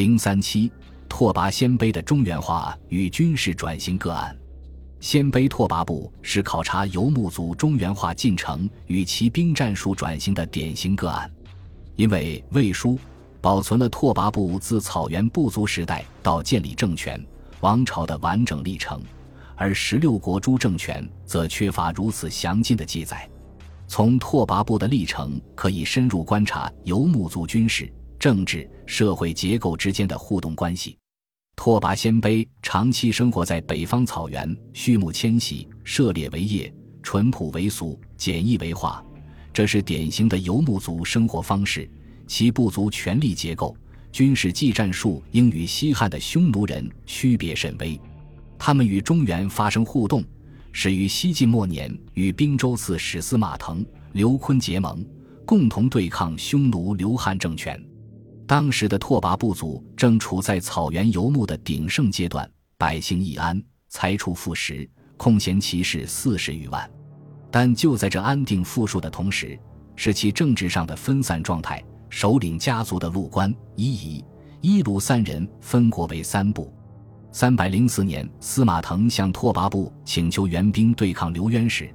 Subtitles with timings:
[0.00, 0.72] 零三七，
[1.10, 4.34] 拓跋鲜卑的中原化与军事转型个案。
[4.98, 11.30] 鲜卑拓跋部是考察游牧族中原化进程与其兵战术转型的典型个案，
[11.96, 12.92] 因为《魏书》
[13.42, 17.22] 保存了拓跋部自草原部族时代到建立政权
[17.60, 19.02] 王朝的完整历程，
[19.54, 23.28] 而十六国诸政权则缺乏如此详尽的记载。
[23.86, 27.92] 从拓跋部的历程可以深入观察游牧族军事。
[28.20, 30.94] 政治社会结构之间的互动关系。
[31.56, 36.70] 拓跋鲜卑长期生活在北方草原，畜牧迁徙，狩猎为业，
[37.02, 39.02] 淳朴为俗，简易为化，
[39.54, 41.90] 这是典型的游牧族生活方式。
[42.26, 43.74] 其部族权力结构、
[44.12, 47.98] 军事技战术应与西汉的匈奴人区别甚微。
[48.58, 50.22] 他们与中原发生互动，
[50.72, 55.02] 始于西晋末年与兵州刺史司马腾、刘琨结盟，
[55.46, 57.82] 共同对抗匈奴刘汉政权。
[58.50, 66.90] 当时的拓跋部族正处在草原游牧的鼎盛阶段，百姓易安，财储富实，空闲骑士四十余万。
[67.48, 69.56] 但就在这安定富庶的同时，
[69.94, 71.80] 是其政治上的分散状态。
[72.08, 74.24] 首领家族的陆关、伊夷、
[74.60, 76.74] 伊卢三人分国为三部。
[77.30, 81.88] 三百零四年，司马腾向拓跋部请求援兵对抗刘渊时，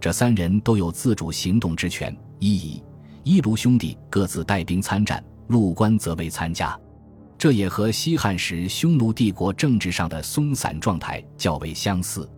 [0.00, 2.16] 这三人都有自主行动之权。
[2.38, 2.80] 伊夷、
[3.24, 5.20] 伊卢兄弟各自带兵参战。
[5.48, 6.78] 陆关则未参加，
[7.38, 12.28] 这也和西汉时匈奴帝国政治上的松散状态较为相似。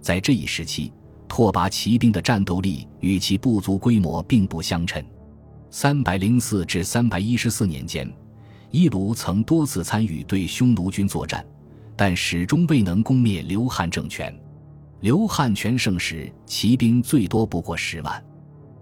[0.00, 0.92] 在这一时期，
[1.28, 5.04] 拓跋骑兵的战斗力与其部族规模并不相称。
[5.70, 8.10] 三百零四至三百一十四年间，
[8.70, 11.44] 伊卢曾多次参与对匈奴军作战，
[11.94, 14.34] 但始终未能攻灭刘汉政权。
[15.00, 18.20] 刘汉全盛时，骑兵最多不过十万，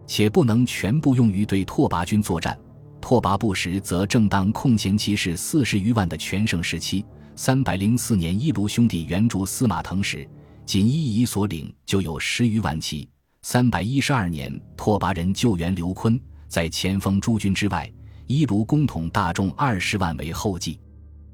[0.07, 2.57] 且不能全部用于对拓跋军作战。
[3.09, 7.07] 拓跋部时则正当空前骑士四十余万的全盛时期。
[7.37, 10.29] 三百零四年，伊卢兄弟援助司马腾时，
[10.65, 13.09] 仅伊夷所领就有十余万骑。
[13.43, 17.89] 三百一十二年，拓跋人救援刘琨，在前锋诸军之外，
[18.27, 20.80] 伊卢公统大众二十万为后继。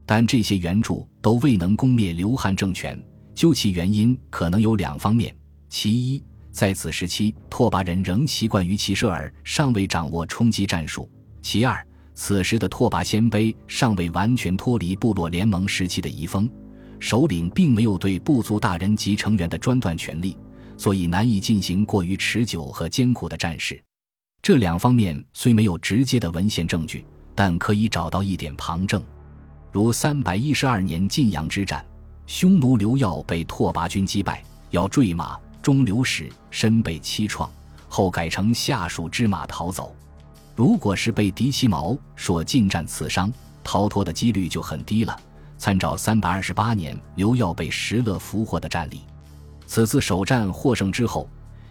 [0.04, 3.02] 但这些援助都未能攻灭刘汉政权。
[3.34, 5.34] 究其原因，可能有两方面：
[5.70, 11.10] 其一，在此时期，拓跋人仍习惯于骑射，而尚未掌握冲击战术。
[11.42, 16.48] 其二，此时的拓跋鲜卑尚未完全脱离部落联盟时期的遗风，
[17.00, 20.36] 首领并没有对部族大人及成员的专断权力，
[20.76, 23.82] 所以难以进行过于持久和艰苦的战事。
[24.40, 27.04] 这两方面虽没有直接的文献证据，
[27.34, 29.02] 但可以找到一点旁证，
[29.72, 31.84] 如三百一十二年晋阳之战，
[32.26, 37.50] 匈奴刘耀被拓跋军击败，要坠马，中流矢，身被七创，
[37.88, 39.94] 后改成下属之马逃走。
[40.54, 43.32] 如果是被狄其矛所近战刺伤，
[43.64, 45.18] 逃脱的几率就很低了。
[45.56, 49.02] 参照三百二十八年刘耀被石勒俘获的战例，
[49.66, 51.28] 此次首战获胜之后，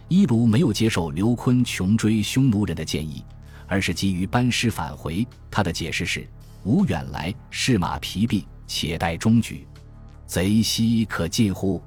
[0.08, 3.22] 伊卢没有接受刘琨穷追匈奴人的建议，
[3.66, 5.26] 而是急于班师返回。
[5.50, 6.26] 他的解释是
[6.64, 9.66] ：“吾远来，士马疲弊，且待中举，
[10.26, 11.82] 贼西可近乎？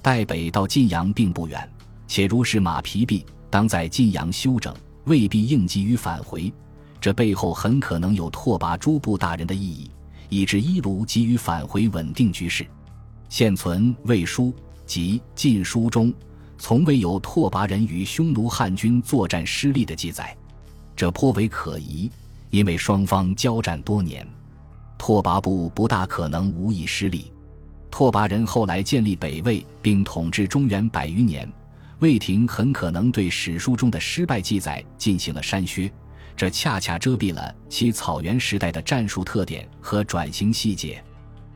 [0.00, 1.70] 待北到晋阳并不远，
[2.08, 4.74] 且如是马疲弊，当在晋阳休整。”
[5.04, 6.52] 未必应急于返回，
[7.00, 9.90] 这背后很可能有拓跋诸部大人的意义，
[10.28, 12.66] 以致伊卢急于返回稳定局势。
[13.28, 14.44] 现存《魏书》
[14.86, 16.12] 及《晋书》中，
[16.58, 20.36] 从未有拓跋人与匈奴汉军作战失利的记载，
[20.94, 22.10] 这颇为可疑，
[22.50, 24.26] 因为双方交战多年，
[24.96, 27.32] 拓跋部不大可能无意失利。
[27.90, 31.50] 拓跋人后来建立北魏并统治中原百余年。
[32.02, 35.88] 魏廷很可能对史书中的失败记载进行了删削，
[36.36, 41.00] 这恰恰遮蔽了其草原时代的战术特点和转型细节。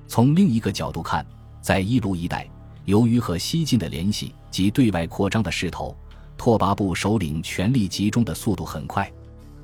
[0.07, 1.27] 从另一个角度看，
[1.61, 2.49] 在伊卢一带，
[2.85, 5.97] 由于和西晋的联系及对外扩张的势头，
[6.39, 9.11] 拓跋部首领权力集中的速度很快。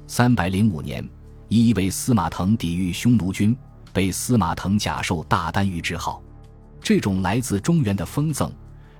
[0.08, 1.08] 三百零五年，
[1.46, 3.56] 一为司马腾抵御匈奴军，
[3.92, 6.20] 被司马腾假授大单于之号。
[6.80, 8.52] 这种来自中原的封赠。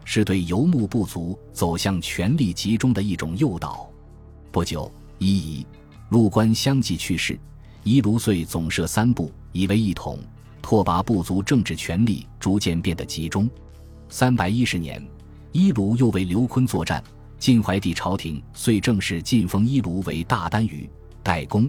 [0.05, 3.89] 是对游牧部族走向权力集中的一种诱导。
[4.51, 5.67] 不久，伊夷、
[6.11, 7.39] 陆官相继去世，
[7.85, 10.19] 伊卢遂总设三部，以为一统。
[10.61, 13.51] 拓跋部族政治权力逐渐变得集中。
[14.09, 15.05] 三百一十年，
[15.51, 17.03] 伊卢又为刘琨作战，
[17.39, 20.89] 晋怀帝朝廷遂正式晋封伊卢为大单于、
[21.23, 21.69] 代公，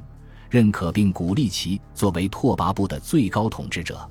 [0.50, 4.07] 认可并鼓励其作为拓跋部的最高统治者。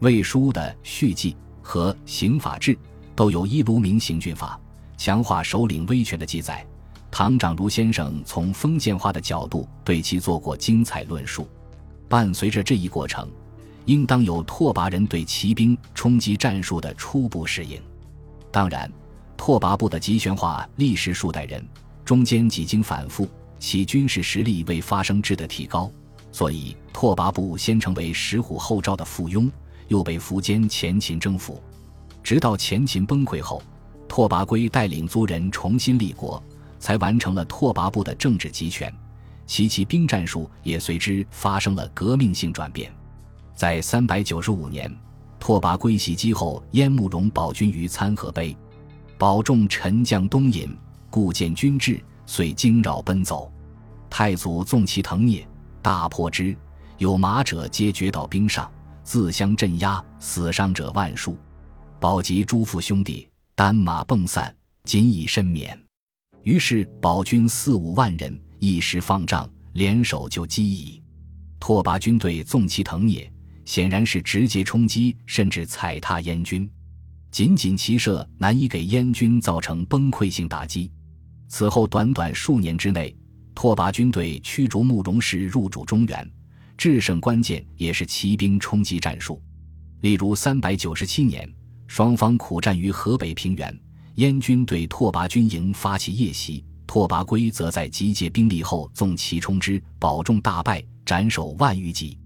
[0.00, 2.76] 魏书的续记和刑法志。
[3.14, 4.60] 都有一卢明行军法
[4.96, 6.66] 强化首领威权的记载。
[7.10, 11.48] 唐长如先生从封建化的角度对其做过精彩论述。
[12.08, 13.28] 伴随着这一过程，
[13.86, 17.80] 应当有拓跋人对骑兵冲击战术的初步适应。
[18.50, 18.90] 当然，
[19.36, 21.64] 拓跋部的集权化历时数代人，
[22.04, 23.28] 中间几经反复，
[23.58, 25.90] 其军事实力未发生质的提高，
[26.30, 29.50] 所以拓跋部先成为石虎后赵的附庸，
[29.88, 31.60] 又被苻坚前秦征服，
[32.24, 33.62] 直到前秦崩溃后，
[34.08, 36.42] 拓跋圭带领族人重新立国，
[36.78, 38.92] 才完成了拓跋部的政治集权。
[39.46, 42.90] 其骑兵战术也随之发生了革命性转变。
[43.54, 44.90] 在三百九十五年，
[45.38, 48.56] 拓跋圭袭击后，燕慕容保军于参河碑，
[49.18, 50.74] 保众沉将东引，
[51.10, 53.52] 故见军至，遂惊扰奔走。
[54.08, 55.46] 太祖纵其腾也，
[55.82, 56.56] 大破之，
[56.96, 58.70] 有马者皆绝到兵上，
[59.02, 61.36] 自相镇压，死伤者万数。
[62.04, 64.54] 保及诸父兄弟，单马迸散，
[64.84, 65.74] 仅以身免。
[66.42, 68.38] 于是保军四五万人。
[68.58, 71.02] 一时放仗，联手就击矣。
[71.58, 73.32] 拓跋军队纵其腾也，
[73.64, 76.70] 显然是直接冲击，甚至踩踏燕军。
[77.30, 80.92] 仅仅骑射难以给燕军造成崩溃性打击。
[81.48, 83.16] 此后短短数年之内，
[83.54, 86.30] 拓跋军队驱逐慕容氏入主中原，
[86.76, 89.42] 制胜关键也是骑兵冲击战术。
[90.02, 91.50] 例如，三百九十七年，
[91.96, 93.80] 双方苦战于河北平原，
[94.16, 96.64] 燕军对拓跋军营发起夜袭。
[96.88, 102.18] 拓跋圭则在集结兵力后纵骑冲之，保众大败，斩首万余级。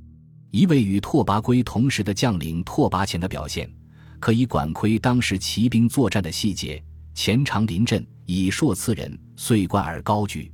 [0.52, 3.70] 一位与拓跋圭同时的将领拓跋虔的表现，
[4.18, 6.82] 可以管窥当时骑兵作战的细节。
[7.14, 10.50] 前长临阵，以硕刺人，遂冠而高举。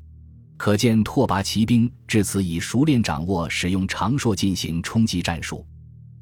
[0.57, 5.65] 可见拓跋骑兵至此已熟练掌握使用长槊进行冲击战术。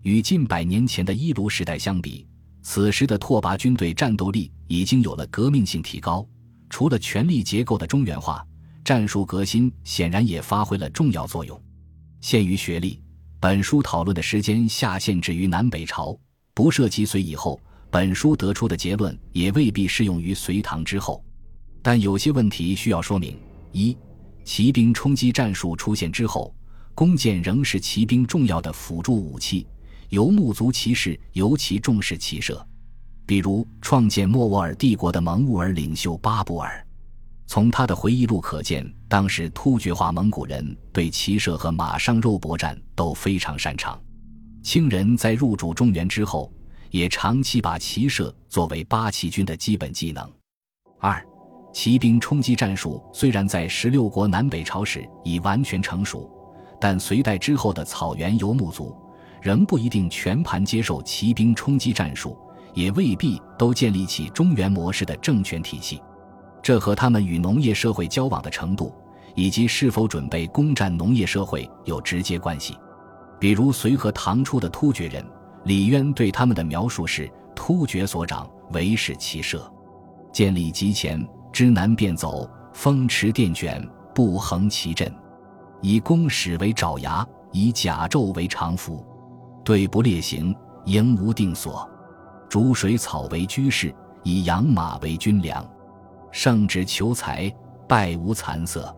[0.03, 2.27] 与近百年前的伊卢时代相比，
[2.63, 6.27] 此时的拓跋军队战斗力已经有了革命性提高。
[6.71, 8.47] 除了权力结构的中原化，
[8.85, 11.61] 战术革新显然也发挥了重要作用。
[12.21, 13.03] 限于学历，
[13.39, 16.19] 本书讨论的时间下限制于南北朝，
[16.55, 17.61] 不涉及隋以后。
[17.91, 21.23] 本书得出的结论也未必适用于隋唐之后。
[21.83, 23.37] 但有些问题需要说明：
[23.71, 23.95] 一、
[24.45, 26.55] 骑兵冲击战术出现之后，
[26.95, 29.67] 弓箭仍是骑兵重要的辅助武器，
[30.13, 32.65] 游牧族骑士尤其重视骑射。
[33.25, 36.87] 比如创建莫卧儿帝国的蒙兀儿领袖巴布尔，
[37.47, 43.99] 从他的回忆录可见，当时突厥化蒙古人对骑射和马上肉搏战都非常擅长。
[44.63, 46.53] 清人在入主中原之后，
[46.91, 50.31] 也长期把骑射作为八旗军的基本技能。
[51.01, 51.27] 二，
[51.73, 56.31] 骑兵冲击战术虽然在十六国南北朝时已完全成熟，
[56.79, 58.95] 但隋代之后的草原游牧族
[59.43, 62.35] 仍不一定全盘接受骑兵冲击战术。
[62.75, 66.01] 也未必都建立起中原模式的政权体系，
[66.63, 68.95] 这和他们与农业社会交往的程度，
[69.35, 72.75] 以及是否准备攻占农业社会有直接关系。
[73.39, 75.23] 比如隋和唐初的突厥人，
[75.65, 79.71] 李渊对他们的描述是：突厥所长，唯是骑射，
[80.33, 81.23] 建立极前，
[81.53, 85.15] 知南便走，风驰电卷，不横其阵，
[85.83, 89.05] 以弓矢为爪牙，以甲胄为长服，
[89.65, 90.55] 对不列行，
[90.87, 91.89] 营无定所。
[92.49, 95.65] 逐水草为居士，以养马为军粮。
[96.31, 97.51] 胜之求财，
[97.89, 98.95] 败无残色。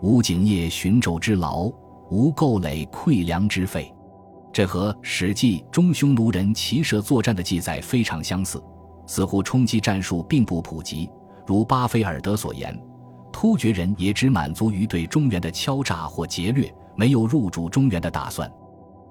[0.00, 1.70] 无景业寻昼之劳，
[2.10, 3.92] 无垢垒溃粮之费。
[4.52, 8.62] 这和《史记》中匈奴人骑射作战的记载非常相似。
[9.06, 11.08] 似乎冲击战术并不普及，
[11.46, 12.78] 如巴菲尔德所言，
[13.32, 18.50] 突厥人也只满足于对中原的敲诈或劫掠，没有入主中原的打算。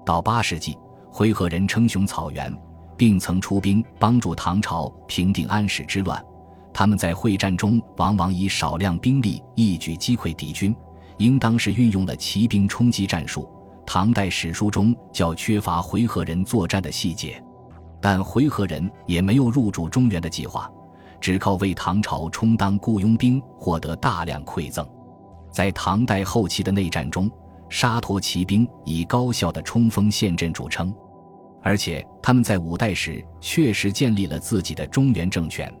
[0.06, 0.78] 到八世纪，
[1.10, 2.52] 回纥人称雄草原。
[2.98, 6.20] 并曾出兵帮助唐朝平定安史之乱，
[6.74, 10.74] 他们在会战中往往以少量兵力一举击溃敌军，
[11.18, 13.48] 应当是运用了骑兵冲击战术。
[13.86, 17.40] 唐代史书中较缺乏回纥人作战的细节，
[18.02, 20.68] 但回纥人也没有入主中原的计划，
[21.20, 24.84] 只靠为唐朝充当雇佣兵获得大量馈赠。
[25.52, 27.30] 在唐代后期的内战中，
[27.68, 30.94] 沙陀骑兵以高效的冲锋陷阵著称。
[31.62, 35.72] 而且他们在五代时确实建立了自己的中原政权。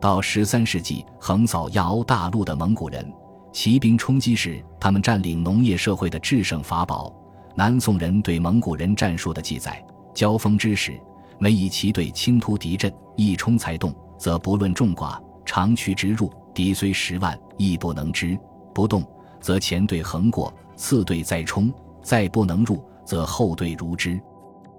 [0.00, 3.12] 到十三世纪，横扫亚欧大陆的蒙古人，
[3.52, 7.12] 骑兵冲击时他们占领农业社会的制胜法宝。
[7.56, 10.98] 南宋人对蒙古人战术的记载：交锋之时，
[11.40, 16.32] 每以骑队轻突敌阵，一冲才动，则不论众寡，长驱直入。
[16.54, 18.36] 敌虽十万，亦不能支；
[18.72, 19.04] 不动，
[19.40, 21.70] 则前队横过，次队再冲，
[22.02, 24.18] 再不能入，则后队如之。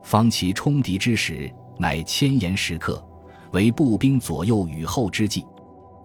[0.02, 3.06] 方其冲敌之时，乃千言时刻，
[3.52, 5.46] 为步兵左右与后之计。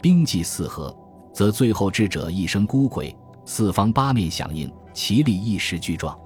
[0.02, 0.94] 兵计四合，
[1.32, 6.18] 则最后智者一声孤鬼，四方八面响应，其力一时俱壮。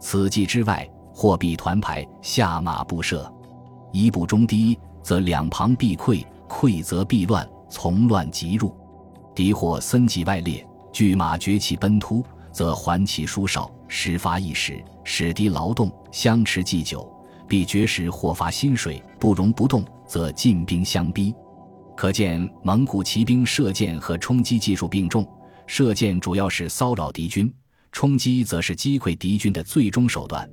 [0.00, 3.32] 此计之外，货币团排，下马不设。
[3.92, 8.74] 一步中低，则两旁必溃，溃则必乱，从乱即入。
[9.36, 17.12] 敌或森集外列，拒马崛起奔突，则还其疏少，时发一时，使敌劳动相持既久，
[17.48, 21.34] 必绝时或发薪水，不容不动，则进兵相逼。
[21.96, 25.28] 可见蒙古骑兵射箭和冲击技术并重，
[25.66, 27.52] 射箭主要是骚扰敌军，
[27.90, 30.48] 冲击则是击溃敌军的最终手段。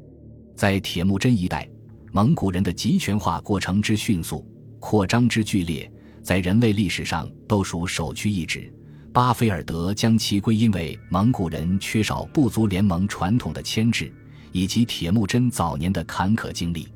[0.55, 1.70] 在铁木真一带。
[2.13, 4.46] 蒙古人的集权化过程之迅速，
[4.81, 5.89] 扩张之剧烈，
[6.22, 8.70] 在人类历史上都属首屈一指。
[9.13, 14.12] 巴菲尔德将其归因为蒙古人缺少部族联盟传统的牵制，
[14.51, 16.88] 以及铁木真早年的坎坷经历。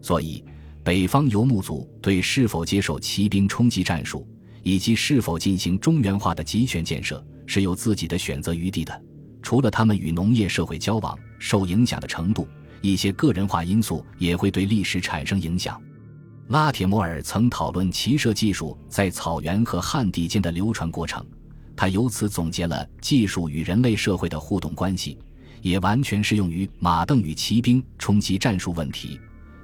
[0.00, 0.42] 所以，
[0.82, 4.26] 北方游牧族对是否接受骑兵冲击战术，
[4.62, 9.02] 以及是否进行中原化的集权建设，是有自己的选择余地的。
[9.42, 12.48] 除了他们与农业社会交往受影响的程度。
[12.82, 15.78] 一些个人化因素也会对历史产生影响。
[16.48, 21.22] 拉铁摩尔曾讨论骑射技术在草原和旱地间的流传过程，
[21.80, 25.16] 他由此总结了技术与人类社会的互动关系，
[25.62, 29.18] 也完全适用于马镫与骑兵冲击战术问题。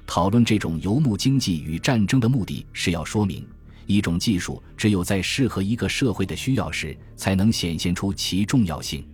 [0.06, 3.46] 讨论这种游牧经济与战争的目的是要说明，
[3.84, 9.06] 一种技术只有在适合一个社会的需要时，才能显现出其重要性。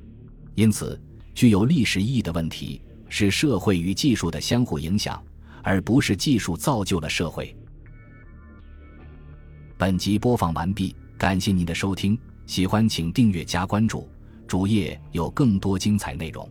[0.54, 0.96] 因此，
[1.34, 2.80] 具有历史意义的问题。
[3.08, 5.20] 是社会与技术的相互影响，
[5.64, 7.52] 而不是技术造就了社会。
[9.76, 12.16] 本集播放完毕，感谢您的收听，
[12.52, 14.06] 喜欢请订阅加关注，
[14.46, 16.46] 主页有更多精彩内容。